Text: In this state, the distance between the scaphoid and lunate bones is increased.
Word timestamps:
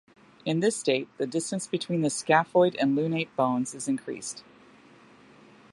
In 0.45 0.61
this 0.61 0.75
state, 0.75 1.09
the 1.19 1.27
distance 1.27 1.67
between 1.67 2.01
the 2.01 2.07
scaphoid 2.09 2.75
and 2.79 2.97
lunate 2.97 3.27
bones 3.35 3.75
is 3.75 3.87
increased. 3.87 4.43